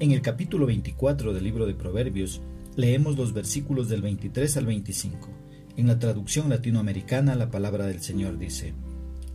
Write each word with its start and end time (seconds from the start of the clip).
En 0.00 0.12
el 0.12 0.22
capítulo 0.22 0.66
24 0.66 1.34
del 1.34 1.42
libro 1.42 1.66
de 1.66 1.74
Proverbios 1.74 2.40
leemos 2.76 3.16
los 3.16 3.32
versículos 3.32 3.88
del 3.88 4.00
23 4.00 4.56
al 4.56 4.66
25. 4.66 5.28
En 5.76 5.88
la 5.88 5.98
traducción 5.98 6.48
latinoamericana 6.48 7.34
la 7.34 7.50
palabra 7.50 7.86
del 7.86 8.00
Señor 8.00 8.38
dice, 8.38 8.74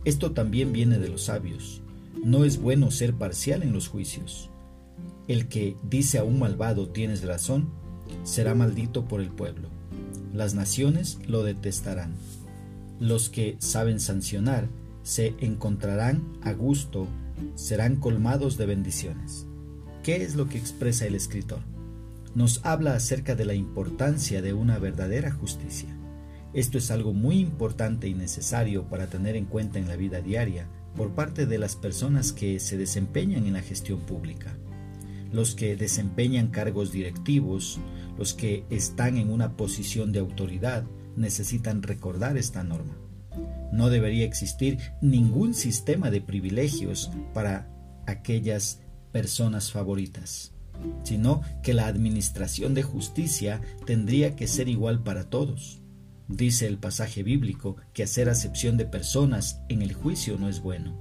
Esto 0.06 0.32
también 0.32 0.72
viene 0.72 0.98
de 0.98 1.10
los 1.10 1.24
sabios. 1.24 1.82
No 2.24 2.46
es 2.46 2.58
bueno 2.58 2.90
ser 2.90 3.12
parcial 3.12 3.62
en 3.62 3.74
los 3.74 3.88
juicios. 3.88 4.48
El 5.28 5.48
que 5.48 5.76
dice 5.82 6.16
a 6.16 6.24
un 6.24 6.38
malvado 6.38 6.88
tienes 6.88 7.22
razón, 7.24 7.68
será 8.22 8.54
maldito 8.54 9.04
por 9.04 9.20
el 9.20 9.28
pueblo. 9.28 9.68
Las 10.32 10.54
naciones 10.54 11.18
lo 11.26 11.42
detestarán. 11.42 12.14
Los 13.00 13.28
que 13.28 13.56
saben 13.58 14.00
sancionar 14.00 14.70
se 15.02 15.34
encontrarán 15.40 16.22
a 16.40 16.54
gusto, 16.54 17.06
serán 17.54 17.96
colmados 17.96 18.56
de 18.56 18.64
bendiciones. 18.64 19.46
¿Qué 20.04 20.16
es 20.16 20.34
lo 20.34 20.50
que 20.50 20.58
expresa 20.58 21.06
el 21.06 21.14
escritor? 21.14 21.60
Nos 22.34 22.60
habla 22.62 22.94
acerca 22.94 23.34
de 23.34 23.46
la 23.46 23.54
importancia 23.54 24.42
de 24.42 24.52
una 24.52 24.78
verdadera 24.78 25.30
justicia. 25.30 25.88
Esto 26.52 26.76
es 26.76 26.90
algo 26.90 27.14
muy 27.14 27.38
importante 27.38 28.06
y 28.06 28.12
necesario 28.12 28.84
para 28.84 29.06
tener 29.06 29.34
en 29.34 29.46
cuenta 29.46 29.78
en 29.78 29.88
la 29.88 29.96
vida 29.96 30.20
diaria 30.20 30.68
por 30.94 31.14
parte 31.14 31.46
de 31.46 31.56
las 31.56 31.74
personas 31.74 32.34
que 32.34 32.60
se 32.60 32.76
desempeñan 32.76 33.46
en 33.46 33.54
la 33.54 33.62
gestión 33.62 34.00
pública. 34.00 34.58
Los 35.32 35.54
que 35.54 35.74
desempeñan 35.74 36.48
cargos 36.48 36.92
directivos, 36.92 37.80
los 38.18 38.34
que 38.34 38.66
están 38.68 39.16
en 39.16 39.30
una 39.30 39.56
posición 39.56 40.12
de 40.12 40.18
autoridad, 40.18 40.84
necesitan 41.16 41.82
recordar 41.82 42.36
esta 42.36 42.62
norma. 42.62 42.94
No 43.72 43.88
debería 43.88 44.26
existir 44.26 44.76
ningún 45.00 45.54
sistema 45.54 46.10
de 46.10 46.20
privilegios 46.20 47.10
para 47.32 47.70
aquellas 48.06 48.83
personas 49.14 49.70
favoritas, 49.70 50.50
sino 51.04 51.42
que 51.62 51.72
la 51.72 51.86
administración 51.86 52.74
de 52.74 52.82
justicia 52.82 53.60
tendría 53.86 54.34
que 54.34 54.48
ser 54.48 54.68
igual 54.68 55.04
para 55.04 55.30
todos. 55.30 55.80
Dice 56.26 56.66
el 56.66 56.78
pasaje 56.78 57.22
bíblico 57.22 57.76
que 57.92 58.02
hacer 58.02 58.28
acepción 58.28 58.76
de 58.76 58.86
personas 58.86 59.60
en 59.68 59.82
el 59.82 59.92
juicio 59.92 60.36
no 60.36 60.48
es 60.48 60.60
bueno. 60.60 60.98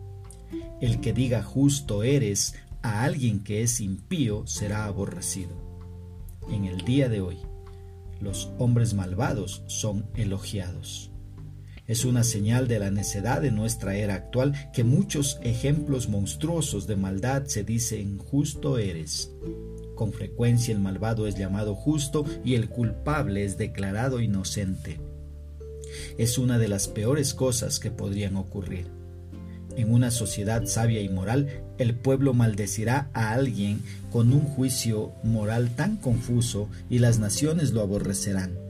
El 0.80 1.02
que 1.02 1.12
diga 1.12 1.42
justo 1.42 2.04
eres 2.04 2.54
a 2.84 3.02
alguien 3.02 3.40
que 3.40 3.64
es 3.64 3.82
impío 3.82 4.46
será 4.46 4.86
aborrecido. 4.86 5.58
En 6.52 6.66
el 6.66 6.82
día 6.82 7.10
de 7.10 7.22
hoy, 7.22 7.40
los 8.22 8.52
hombres 8.60 8.94
malvados 8.94 9.64
son 9.66 10.06
elogiados. 10.14 11.10
Es 11.86 12.06
una 12.06 12.24
señal 12.24 12.70
de 12.70 12.80
la 12.80 12.92
necedad 12.92 13.42
de 13.42 13.52
nuestra 13.52 13.96
era 13.96 14.16
actual 14.16 14.54
que 14.72 14.86
muchos 14.86 15.38
ejemplos 15.44 16.08
monstruosos 16.08 16.88
de 16.88 16.96
maldad 16.96 17.44
se 17.48 17.66
dicen 17.66 18.18
justo 18.18 18.78
eres. 18.78 19.32
Con 19.96 20.14
frecuencia 20.14 20.74
el 20.74 20.80
malvado 20.80 21.28
es 21.28 21.36
llamado 21.36 21.76
justo 21.76 22.24
y 22.46 22.56
el 22.56 22.70
culpable 22.70 23.44
es 23.44 23.58
declarado 23.58 24.22
inocente. 24.22 25.00
Es 26.18 26.38
una 26.38 26.58
de 26.58 26.70
las 26.70 26.88
peores 26.88 27.34
cosas 27.34 27.80
que 27.80 27.92
podrían 27.92 28.38
ocurrir. 28.38 28.88
En 29.76 29.92
una 29.92 30.10
sociedad 30.10 30.66
sabia 30.66 31.02
y 31.02 31.10
moral, 31.10 31.64
el 31.78 31.96
pueblo 31.96 32.34
maldecirá 32.34 33.10
a 33.14 33.34
alguien 33.34 33.82
con 34.10 34.32
un 34.32 34.42
juicio 34.42 35.12
moral 35.24 35.76
tan 35.76 35.98
confuso 35.98 36.70
y 36.90 37.00
las 37.00 37.20
naciones 37.20 37.72
lo 37.72 37.82
aborrecerán. 37.82 38.63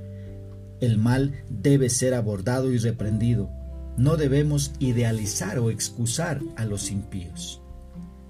El 0.83 0.97
mal 0.97 1.31
debe 1.49 1.89
ser 1.89 2.13
abordado 2.13 2.73
y 2.73 2.77
reprendido. 2.77 3.49
No 3.95 4.17
debemos 4.17 4.73
idealizar 4.79 5.57
o 5.57 5.69
excusar 5.69 6.41
a 6.57 6.65
los 6.65 6.91
impíos. 6.91 7.61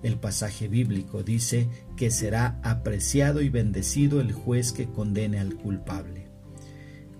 El 0.03 0.19
pasaje 0.19 0.67
bíblico 0.67 1.23
dice 1.23 1.67
que 1.97 2.11
será 2.11 2.59
apreciado 2.61 3.41
y 3.41 3.49
bendecido 3.49 4.21
el 4.21 4.33
juez 4.33 4.71
que 4.71 4.85
condene 4.85 5.39
al 5.39 5.55
culpable. 5.55 6.27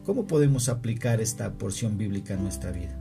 ¿Cómo 0.05 0.27
podemos 0.27 0.69
aplicar 0.69 1.19
esta 1.19 1.51
porción 1.53 1.97
bíblica 1.97 2.35
en 2.35 2.43
nuestra 2.43 2.71
vida? 2.71 2.95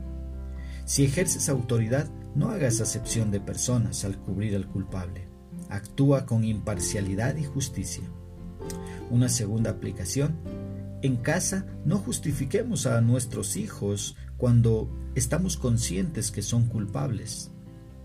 Si 0.86 1.04
ejerces 1.04 1.50
autoridad, 1.50 2.08
no 2.34 2.48
hagas 2.48 2.80
acepción 2.80 3.30
de 3.30 3.40
personas 3.40 4.06
al 4.06 4.16
cubrir 4.16 4.56
al 4.56 4.66
culpable. 4.66 5.28
Actúa 5.68 6.24
con 6.24 6.44
imparcialidad 6.44 7.36
y 7.36 7.44
justicia. 7.44 8.04
Una 9.10 9.28
segunda 9.28 9.72
aplicación. 9.72 10.71
En 11.02 11.16
casa 11.16 11.66
no 11.84 11.98
justifiquemos 11.98 12.86
a 12.86 13.00
nuestros 13.00 13.56
hijos 13.56 14.16
cuando 14.36 14.90
estamos 15.14 15.56
conscientes 15.56 16.30
que 16.30 16.42
son 16.42 16.66
culpables. 16.66 17.50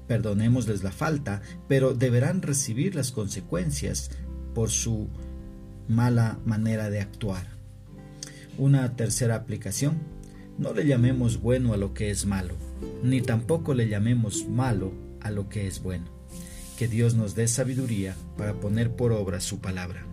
Perdonémosles 0.08 0.84
la 0.84 0.92
falta, 0.92 1.42
pero 1.68 1.94
deberán 1.94 2.42
recibir 2.42 2.96
las 2.96 3.12
consecuencias 3.12 4.12
por 4.54 4.70
su 4.70 5.08
mala 5.88 6.40
manera 6.46 6.90
de 6.90 7.02
actuar. 7.02 7.48
Una 8.58 8.96
tercera 8.96 9.36
aplicación. 9.36 10.00
No 10.58 10.74
le 10.74 10.88
llamemos 10.88 11.40
bueno 11.40 11.74
a 11.74 11.78
lo 11.78 11.94
que 11.94 12.10
es 12.10 12.26
malo 12.26 12.56
ni 13.04 13.22
tampoco 13.22 13.74
le 13.74 13.88
llamemos 13.88 14.48
malo 14.48 14.92
a 15.22 15.32
lo 15.32 15.50
que 15.50 15.68
es 15.68 15.82
bueno. 15.82 16.06
Que 16.78 16.88
Dios 16.88 17.16
nos 17.16 17.36
dé 17.36 17.48
sabiduría 17.48 18.16
para 18.38 18.54
poner 18.54 18.96
por 18.96 19.12
obra 19.12 19.40
su 19.40 19.60
palabra. 19.60 20.06